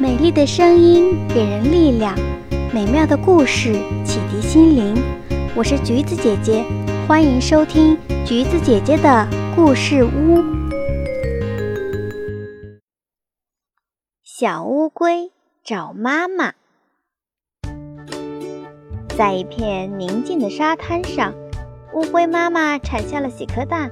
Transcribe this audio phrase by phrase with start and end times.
[0.00, 2.18] 美丽的声音给人力量，
[2.72, 4.94] 美妙的故事启迪心灵。
[5.54, 6.64] 我是橘子姐姐，
[7.06, 10.42] 欢迎收听橘子姐姐的故事屋。
[14.24, 15.30] 小乌龟
[15.62, 16.54] 找妈妈。
[19.08, 21.34] 在一片宁静的沙滩上，
[21.92, 23.90] 乌龟妈妈产下了几颗蛋。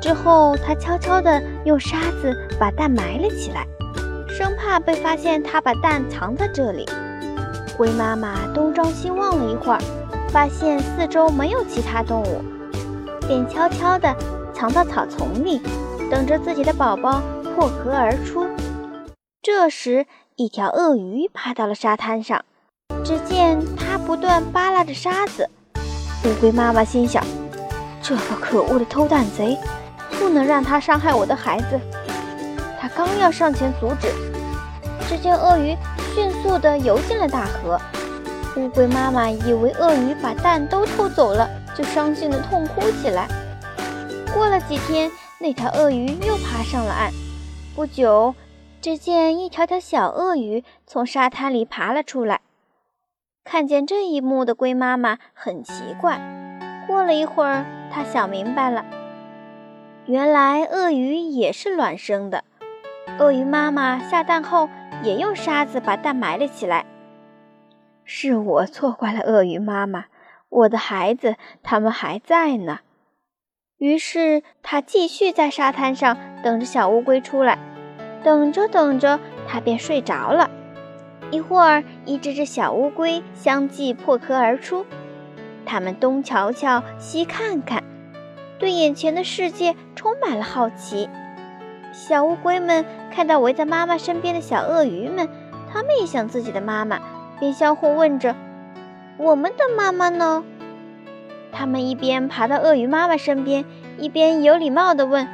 [0.00, 3.66] 之后，它悄悄地用沙子把蛋埋了起来。
[4.32, 6.88] 生怕被发现，他把蛋藏在这里。
[7.76, 9.78] 龟妈妈东张西望了一会儿，
[10.30, 12.42] 发现四周没有其他动物，
[13.26, 14.14] 便悄悄地
[14.54, 15.60] 藏到草丛里，
[16.10, 17.22] 等着自己的宝宝
[17.54, 18.46] 破壳而出。
[19.42, 20.06] 这时，
[20.36, 22.42] 一条鳄鱼爬到了沙滩上，
[23.04, 25.48] 只见它不断扒拉着沙子。
[26.24, 27.22] 乌龟妈妈心想：
[28.00, 29.58] 这个可恶的偷蛋贼，
[30.18, 31.78] 不能让他伤害我的孩子。
[32.80, 34.08] 他刚要上前阻止，
[35.12, 35.76] 只见鳄鱼
[36.14, 37.78] 迅速地游进了大河。
[38.56, 43.28] 乌龟妈妈以为鳄鱼把蛋都偷走了，就伤心地痛哭起来。
[44.32, 47.12] 过了几天，那条鳄鱼又爬上了岸。
[47.76, 48.34] 不久，
[48.80, 52.40] 只见一条条小鳄鱼从沙滩里爬了出来。
[53.44, 56.22] 看见这一幕的龟妈妈很奇怪。
[56.86, 58.86] 过了一会儿，她想明白了，
[60.06, 62.44] 原来鳄鱼也是卵生的。
[63.22, 64.68] 鳄鱼妈妈下蛋后，
[65.04, 66.84] 也用沙子把蛋埋了起来。
[68.04, 70.06] 是我错怪了鳄鱼妈妈，
[70.48, 72.80] 我的孩子他们还在呢。
[73.78, 77.60] 于是他继续在沙滩上等着小乌龟出来。
[78.24, 80.50] 等着等着，他便睡着了。
[81.30, 84.84] 一会儿，一只只小乌龟相继破壳而出。
[85.64, 87.84] 它们东瞧瞧，西看看，
[88.58, 91.08] 对眼前的世界充满了好奇。
[91.92, 95.28] 小乌龟们看到围在妈妈身边的小鳄鱼们，
[95.70, 96.98] 它们也想自己的妈妈，
[97.38, 98.34] 便相互问着
[99.18, 100.42] ：“我们的妈妈呢？”
[101.52, 103.66] 它们一边爬到鳄鱼妈妈身边，
[103.98, 105.28] 一边有礼貌地问：“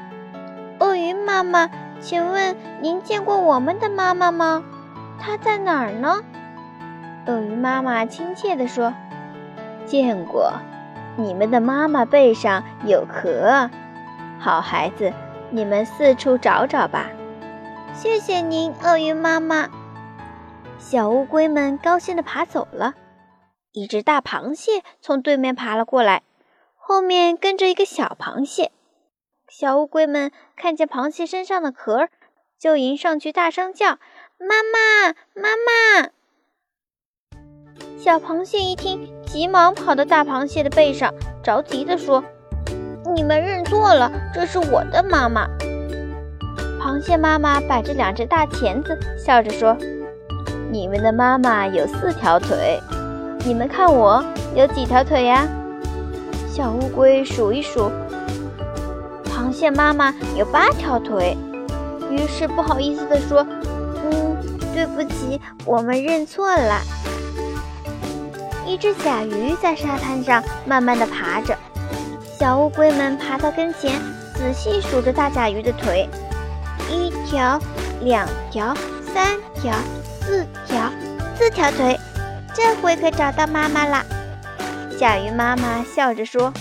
[0.80, 1.70] 鳄鱼妈妈，
[2.00, 4.64] 请问您见过我们的妈妈吗？
[5.20, 6.22] 她在哪儿呢？”
[7.26, 8.92] 鳄鱼妈妈亲切地说
[9.86, 10.54] ：“见过，
[11.16, 13.70] 你们的妈妈背上有壳，
[14.40, 15.12] 好孩子。”
[15.50, 17.10] 你们四处找找吧，
[17.94, 19.70] 谢谢您，鳄鱼妈妈。
[20.78, 22.94] 小乌龟们高兴地爬走了。
[23.72, 26.22] 一只大螃蟹从对面爬了过来，
[26.76, 28.72] 后面跟着一个小螃蟹。
[29.48, 32.08] 小乌龟们看见螃蟹身上的壳，
[32.58, 33.98] 就迎上去大声叫
[34.38, 36.10] ：“妈妈，妈妈！”
[37.96, 42.22] 小螃蟹一听，急忙跑到大螃蟹的背上，着急地说。
[43.18, 45.44] 你们认错了，这是我的妈妈。
[46.80, 49.76] 螃蟹妈妈摆着两只大钳子，笑着说
[50.70, 52.80] ：“你们的妈妈有四条腿，
[53.44, 54.24] 你们看我
[54.54, 55.44] 有几条腿呀？”
[56.48, 57.90] 小乌龟数一数，
[59.24, 61.36] 螃蟹妈妈有八条腿，
[62.12, 63.44] 于是不好意思地说
[64.06, 64.36] ：“嗯，
[64.72, 66.80] 对不起，我们认错了。”
[68.64, 71.58] 一只甲鱼在沙滩上慢慢地爬着。
[72.38, 74.00] 小乌龟们爬到跟前，
[74.32, 76.08] 仔细数着大甲鱼的腿：
[76.88, 77.58] 一条、
[78.00, 78.72] 两条、
[79.02, 79.74] 三条、
[80.20, 80.88] 四条，
[81.34, 81.98] 四条腿。
[82.54, 84.04] 这回可找到妈妈啦！
[84.96, 86.52] 甲鱼妈妈笑着说：“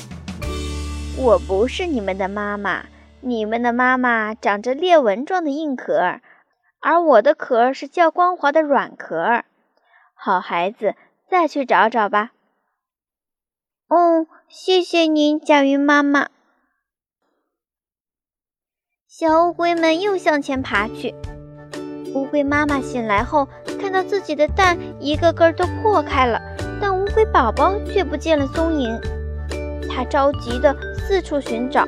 [1.16, 2.86] 我不是你们的妈妈，
[3.22, 6.22] 你们的妈妈长着裂纹状的硬壳，
[6.80, 9.44] 而我的壳是较光滑的软壳。
[10.16, 10.96] 好孩子，
[11.30, 12.32] 再去找找吧。”
[13.90, 16.28] 哦，谢谢您，甲鱼妈妈。
[19.08, 21.16] 小乌龟们又向前爬去。
[22.14, 23.48] 乌龟妈妈醒来后，
[23.80, 26.42] 看到自己的蛋一个个都破开了，
[26.82, 29.00] 但乌龟宝宝却不见了踪影。
[29.90, 31.86] 它着急地四处寻找。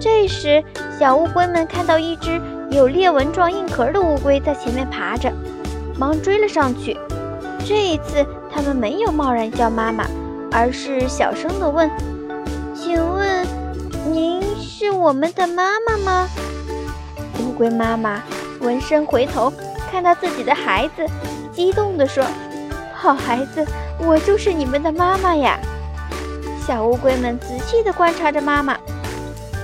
[0.00, 0.64] 这时，
[0.98, 2.40] 小乌龟们看到一只
[2.72, 5.32] 有裂纹状硬壳的乌龟在前面爬着，
[5.96, 6.98] 忙追了上去。
[7.64, 10.04] 这一次，它们没有贸然叫妈妈。
[10.52, 11.90] 而是小声地问
[12.76, 13.46] ：“请问，
[14.12, 16.28] 您是我们的妈妈吗？”
[17.40, 18.22] 乌龟妈妈
[18.60, 19.52] 闻声回头，
[19.90, 21.06] 看到自己的孩子，
[21.52, 22.24] 激动地说
[22.92, 23.66] ：“好孩子，
[23.98, 25.58] 我就是你们的妈妈呀！”
[26.66, 28.76] 小乌龟们仔细地观察着妈妈，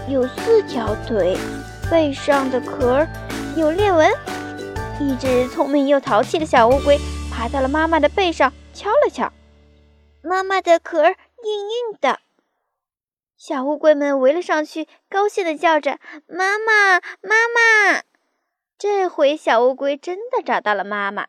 [0.08, 1.36] 有四条腿，
[1.90, 3.06] 背上的壳
[3.56, 4.10] 有裂纹。
[5.00, 6.98] 一只聪明又淘气的小乌龟
[7.30, 9.30] 爬到了妈妈的背上，敲了敲。
[10.22, 12.20] 妈妈的壳硬硬的，
[13.36, 18.02] 小乌龟们围了上去，高兴地叫着：“妈妈，妈妈！”
[18.76, 21.28] 这回小乌龟真的找到了妈妈。